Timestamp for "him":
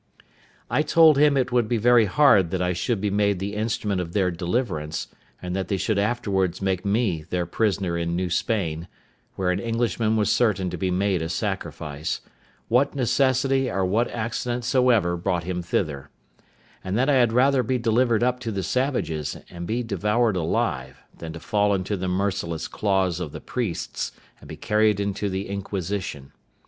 1.19-1.37, 15.43-15.61